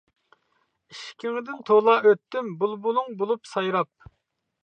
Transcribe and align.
ئىشىكىڭدىن 0.93 1.59
تولا 1.67 1.95
ئۆتتۈم، 2.11 2.49
بۇلبۇلۇڭ 2.63 3.13
بولۇپ 3.23 3.51
سايراپ. 3.53 4.11